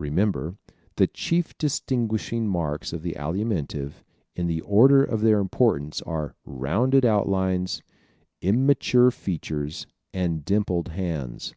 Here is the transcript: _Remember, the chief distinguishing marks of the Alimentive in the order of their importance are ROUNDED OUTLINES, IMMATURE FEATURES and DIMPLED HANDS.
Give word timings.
_Remember, 0.00 0.56
the 0.96 1.06
chief 1.06 1.58
distinguishing 1.58 2.48
marks 2.48 2.94
of 2.94 3.02
the 3.02 3.12
Alimentive 3.18 4.02
in 4.34 4.46
the 4.46 4.62
order 4.62 5.04
of 5.04 5.20
their 5.20 5.38
importance 5.38 6.00
are 6.00 6.34
ROUNDED 6.46 7.04
OUTLINES, 7.04 7.82
IMMATURE 8.40 9.10
FEATURES 9.10 9.86
and 10.14 10.46
DIMPLED 10.46 10.88
HANDS. 10.88 11.54